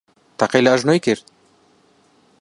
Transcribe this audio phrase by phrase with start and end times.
[0.39, 1.23] تەقەی لە ئەژنۆی کرد.